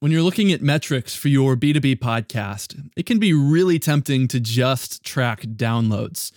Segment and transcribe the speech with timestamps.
[0.00, 4.38] When you're looking at metrics for your B2B podcast, it can be really tempting to
[4.38, 6.30] just track downloads.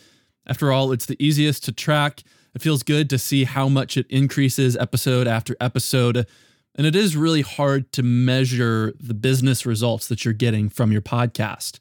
[0.47, 2.23] After all, it's the easiest to track.
[2.55, 6.25] It feels good to see how much it increases episode after episode.
[6.73, 11.03] And it is really hard to measure the business results that you're getting from your
[11.03, 11.77] podcast.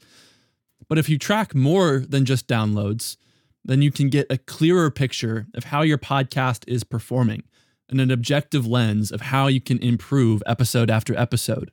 [0.87, 3.17] But if you track more than just downloads,
[3.65, 7.45] then you can get a clearer picture of how your podcast is performing
[7.91, 11.71] and an objective lens of how you can improve episode after episode.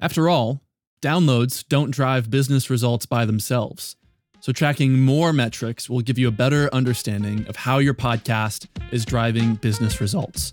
[0.00, 0.62] After all,
[1.00, 3.96] downloads don't drive business results by themselves.
[4.40, 9.06] So, tracking more metrics will give you a better understanding of how your podcast is
[9.06, 10.52] driving business results.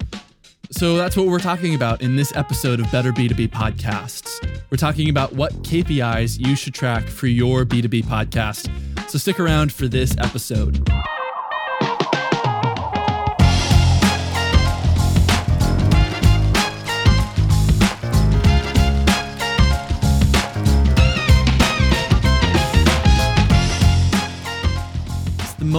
[0.71, 4.31] So, that's what we're talking about in this episode of Better B2B Podcasts.
[4.69, 8.69] We're talking about what KPIs you should track for your B2B podcast.
[9.09, 10.89] So, stick around for this episode.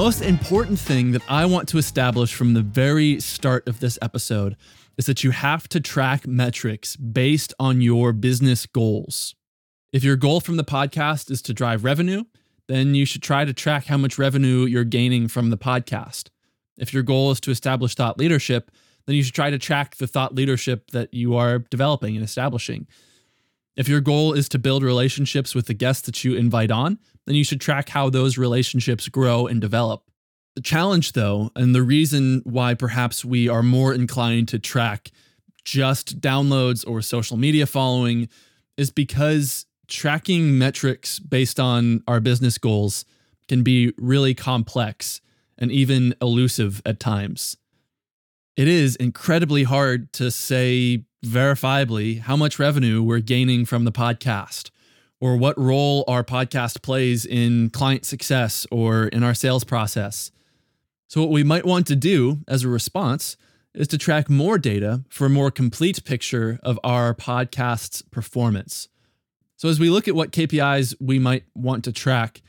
[0.03, 4.57] Most important thing that I want to establish from the very start of this episode
[4.99, 9.37] is that you have to track metrics based on your business goals.
[9.93, 12.25] If your goal from the podcast is to drive revenue,
[12.67, 16.31] then you should try to track how much revenue you're gaining from the podcast.
[16.77, 18.73] If your goal is to establish thought leadership,
[19.07, 22.89] then you should try to track the thought leadership that you are developing and establishing.
[23.77, 27.35] If your goal is to build relationships with the guests that you invite on, then
[27.35, 30.11] you should track how those relationships grow and develop.
[30.55, 35.11] The challenge, though, and the reason why perhaps we are more inclined to track
[35.65, 38.29] just downloads or social media following
[38.77, 43.05] is because tracking metrics based on our business goals
[43.49, 45.21] can be really complex
[45.59, 47.57] and even elusive at times.
[48.57, 54.72] It is incredibly hard to say verifiably how much revenue we're gaining from the podcast
[55.23, 60.33] or what role our podcast plays in client success or in our sales process.
[61.07, 63.37] So, what we might want to do as a response
[63.73, 68.89] is to track more data for a more complete picture of our podcast's performance.
[69.57, 72.43] So, as we look at what KPIs we might want to track,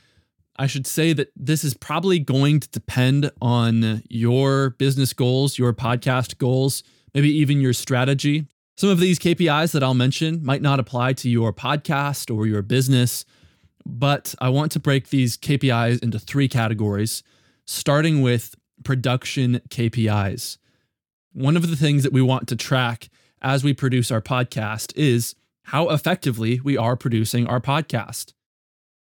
[0.56, 5.72] I should say that this is probably going to depend on your business goals, your
[5.72, 6.82] podcast goals,
[7.14, 8.48] maybe even your strategy.
[8.76, 12.60] Some of these KPIs that I'll mention might not apply to your podcast or your
[12.60, 13.24] business,
[13.86, 17.22] but I want to break these KPIs into three categories,
[17.66, 20.58] starting with production KPIs.
[21.32, 25.36] One of the things that we want to track as we produce our podcast is
[25.64, 28.32] how effectively we are producing our podcast.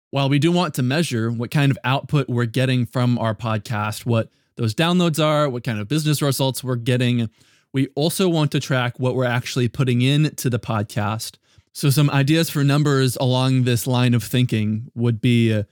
[0.09, 4.05] While we do want to measure what kind of output we're getting from our podcast,
[4.05, 4.27] what
[4.57, 7.29] those downloads are, what kind of business results we're getting,
[7.73, 11.37] we also want to track what we're actually putting into the podcast.
[11.73, 15.63] So, some ideas for numbers along this line of thinking would be uh,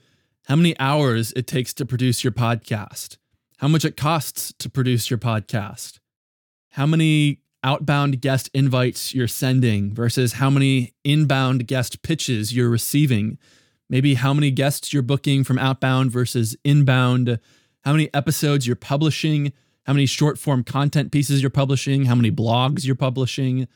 [0.46, 3.18] how many hours it takes to produce your podcast,
[3.58, 5.98] how much it costs to produce your podcast,
[6.70, 13.38] how many outbound guest invites you're sending versus how many inbound guest pitches you're receiving,
[13.90, 17.38] maybe how many guests you're booking from outbound versus inbound,
[17.84, 19.52] how many episodes you're publishing
[19.84, 23.66] how many short form content pieces you're publishing, how many blogs you're publishing.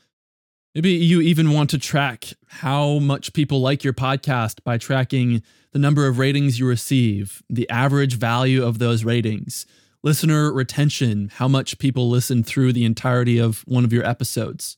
[0.73, 5.79] Maybe you even want to track how much people like your podcast by tracking the
[5.79, 9.65] number of ratings you receive, the average value of those ratings,
[10.03, 14.77] listener retention, how much people listen through the entirety of one of your episodes.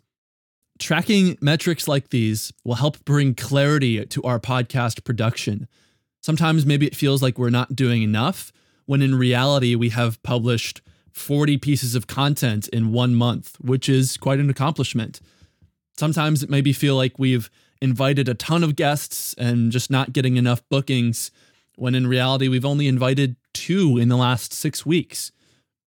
[0.80, 5.68] Tracking metrics like these will help bring clarity to our podcast production.
[6.22, 8.52] Sometimes maybe it feels like we're not doing enough,
[8.86, 10.82] when in reality, we have published
[11.18, 15.20] 40 pieces of content in one month, which is quite an accomplishment.
[15.98, 17.50] Sometimes it maybe feel like we've
[17.82, 21.32] invited a ton of guests and just not getting enough bookings,
[21.76, 25.32] when in reality, we've only invited two in the last six weeks.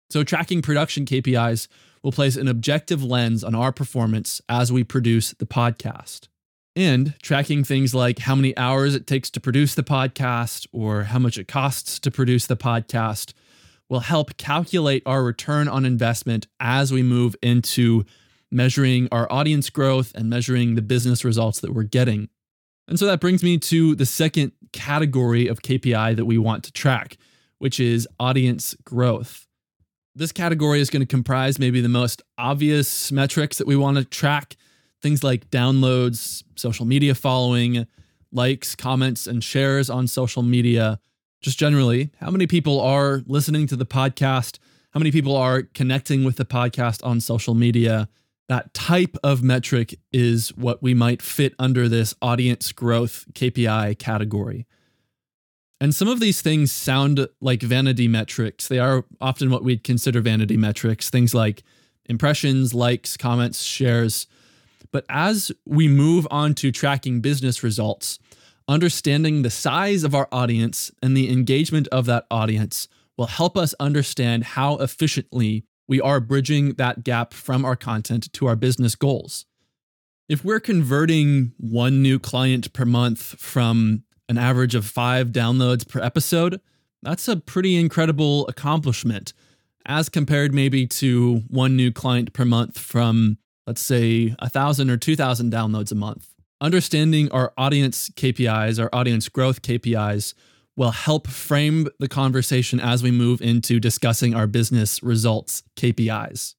[0.08, 1.68] So, tracking production KPIs
[2.02, 6.28] will place an objective lens on our performance as we produce the podcast.
[6.76, 11.18] And tracking things like how many hours it takes to produce the podcast or how
[11.18, 13.32] much it costs to produce the podcast
[13.90, 18.04] will help calculate our return on investment as we move into
[18.50, 22.28] measuring our audience growth and measuring the business results that we're getting.
[22.88, 26.72] And so that brings me to the second category of KPI that we want to
[26.72, 27.18] track,
[27.58, 29.46] which is audience growth.
[30.14, 34.04] This category is going to comprise maybe the most obvious metrics that we want to
[34.04, 34.56] track
[35.02, 37.86] things like downloads, social media following,
[38.32, 41.00] likes, comments, and shares on social media,
[41.40, 44.58] just generally, how many people are listening to the podcast?
[44.90, 48.08] How many people are connecting with the podcast on social media?
[48.50, 54.66] that type of metric is what we might fit under this audience growth KPI category.
[55.80, 58.66] And some of these things sound like vanity metrics.
[58.66, 61.62] They are often what we'd consider vanity metrics, things like
[62.06, 64.26] impressions, likes, comments, shares.
[64.90, 68.18] But as we move on to tracking business results,
[68.70, 72.86] understanding the size of our audience and the engagement of that audience
[73.18, 78.46] will help us understand how efficiently we are bridging that gap from our content to
[78.46, 79.44] our business goals.
[80.28, 86.00] If we're converting one new client per month from an average of five downloads per
[86.00, 86.60] episode,
[87.02, 89.32] that's a pretty incredible accomplishment
[89.84, 94.96] as compared maybe to one new client per month from, let's say, a thousand or
[94.96, 96.29] 2,000 downloads a month.
[96.62, 100.34] Understanding our audience KPIs, our audience growth KPIs,
[100.76, 106.54] will help frame the conversation as we move into discussing our business results KPIs.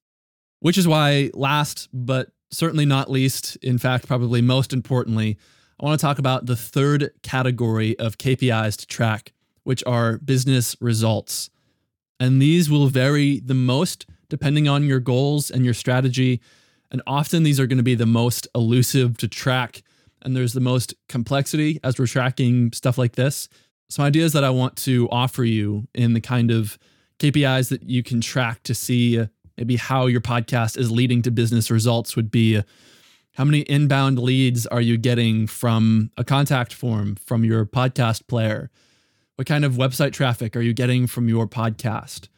[0.60, 5.38] Which is why, last but certainly not least, in fact, probably most importantly,
[5.80, 9.32] I want to talk about the third category of KPIs to track,
[9.64, 11.50] which are business results.
[12.20, 16.40] And these will vary the most depending on your goals and your strategy.
[16.90, 19.82] And often these are going to be the most elusive to track.
[20.22, 23.48] And there's the most complexity as we're tracking stuff like this.
[23.88, 26.78] Some ideas that I want to offer you in the kind of
[27.18, 29.26] KPIs that you can track to see uh,
[29.56, 32.62] maybe how your podcast is leading to business results would be uh,
[33.34, 38.70] how many inbound leads are you getting from a contact form from your podcast player?
[39.36, 42.28] What kind of website traffic are you getting from your podcast?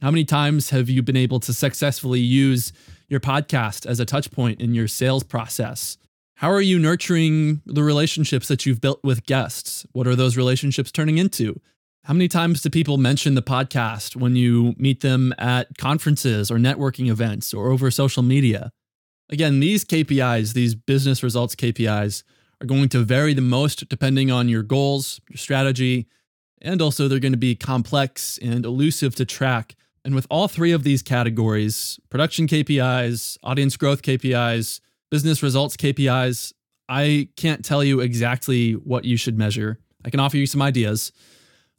[0.00, 2.72] How many times have you been able to successfully use
[3.08, 5.96] your podcast as a touch point in your sales process?
[6.42, 9.86] How are you nurturing the relationships that you've built with guests?
[9.92, 11.60] What are those relationships turning into?
[12.02, 16.56] How many times do people mention the podcast when you meet them at conferences or
[16.56, 18.72] networking events or over social media?
[19.30, 22.24] Again, these KPIs, these business results KPIs,
[22.60, 26.08] are going to vary the most depending on your goals, your strategy,
[26.60, 29.76] and also they're going to be complex and elusive to track.
[30.04, 34.80] And with all three of these categories production KPIs, audience growth KPIs,
[35.12, 36.54] business results KPIs
[36.88, 39.78] I can't tell you exactly what you should measure.
[40.04, 41.12] I can offer you some ideas.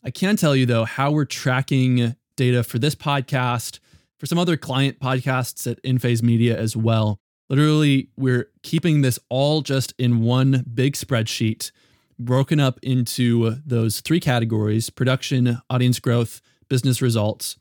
[0.04, 3.80] I can tell you, though, how we're tracking data for this podcast,
[4.18, 7.20] for some other client podcasts at InPhase Media as well.
[7.50, 11.72] Literally, we're keeping this all just in one big spreadsheet,
[12.18, 16.40] broken up into those three categories production, audience growth,
[16.70, 17.58] business results.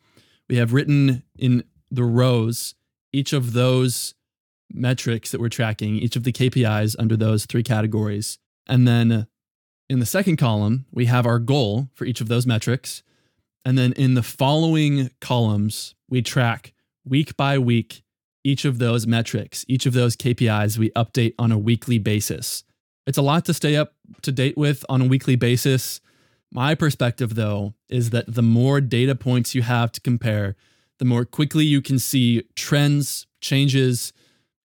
[0.48, 2.74] We have written in the rows
[3.12, 4.14] each of those
[4.72, 8.38] metrics that we're tracking, each of the KPIs under those three categories.
[8.66, 9.26] And then
[9.88, 13.02] in the second column, we have our goal for each of those metrics.
[13.64, 16.72] And then in the following columns, we track
[17.04, 18.02] week by week
[18.44, 22.64] each of those metrics, each of those KPIs we update on a weekly basis.
[23.06, 26.00] It's a lot to stay up to date with on a weekly basis.
[26.50, 30.56] My perspective, though, is that the more data points you have to compare,
[30.98, 34.12] the more quickly you can see trends, changes.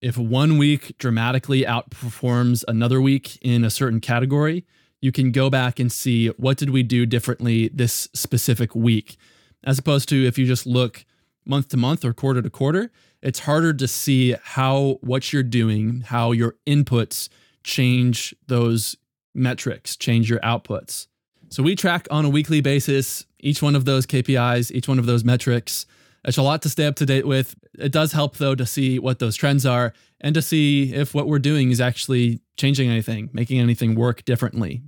[0.02, 4.66] If one week dramatically outperforms another week in a certain category,
[5.02, 9.18] you can go back and see what did we do differently this specific week.
[9.64, 11.04] As opposed to if you just look
[11.46, 12.92] month to month or quarter to quarter,
[13.22, 17.30] it's harder to see how what you're doing, how your inputs
[17.64, 18.96] change those
[19.34, 21.08] metrics, change your outputs.
[21.50, 25.06] So we track on a weekly basis each one of those KPIs, each one of
[25.06, 25.86] those metrics.
[26.28, 27.56] It's a lot to stay up to date with.
[27.80, 31.28] It does help though to see what those trends are and to see if what
[31.28, 34.84] we're doing is actually changing anything, making anything work differently.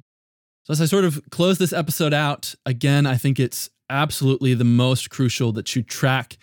[0.66, 4.66] So as I sort of close this episode out, again, I think it's absolutely the
[4.66, 6.38] most crucial that you track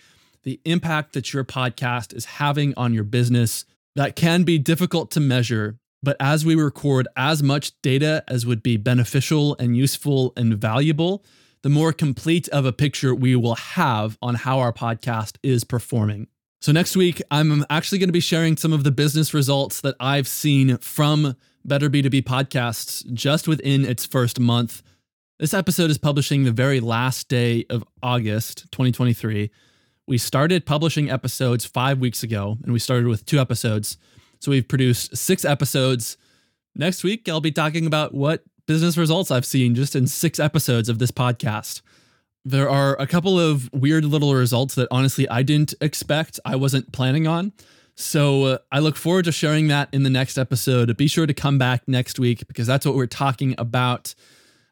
[0.47, 3.65] the impact that your podcast is having on your business.
[3.95, 8.63] That can be difficult to measure, but as we record as much data as would
[8.63, 11.25] be beneficial and useful and valuable,
[11.61, 16.27] the more complete of a picture we will have on how our podcast is performing.
[16.59, 19.95] So, next week, I'm actually going to be sharing some of the business results that
[19.99, 24.81] I've seen from Better B2B podcasts just within its first month.
[25.39, 29.51] This episode is publishing the very last day of August 2023.
[30.07, 33.97] We started publishing episodes five weeks ago, and we started with two episodes.
[34.39, 36.17] So we've produced six episodes.
[36.75, 40.89] Next week, I'll be talking about what business results I've seen just in six episodes
[40.89, 41.81] of this podcast.
[42.45, 46.91] There are a couple of weird little results that honestly I didn't expect, I wasn't
[46.91, 47.53] planning on.
[47.95, 50.95] So uh, I look forward to sharing that in the next episode.
[50.95, 54.13] Be sure to come back next week because that's what we're talking about.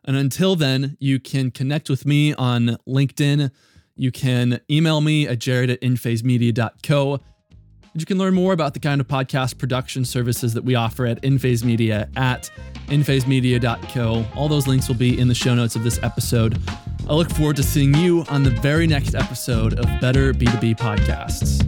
[0.03, 3.49] And until then, you can connect with me on LinkedIn.
[3.95, 7.19] You can email me at jared at inphasemedia.co.
[7.97, 11.21] You can learn more about the kind of podcast production services that we offer at
[11.21, 12.51] InPhase Media at
[12.87, 14.25] inphasemedia.co.
[14.35, 16.59] All those links will be in the show notes of this episode.
[17.09, 21.63] I look forward to seeing you on the very next episode of Better B2B Podcasts.